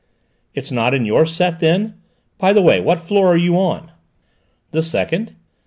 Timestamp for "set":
1.27-1.59